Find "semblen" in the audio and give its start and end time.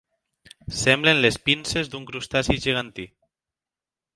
0.77-1.21